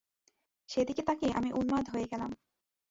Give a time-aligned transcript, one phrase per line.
[0.69, 2.31] সেদিকে তাকিয়ে আমি উন্মাদ হয়ে গেলাম।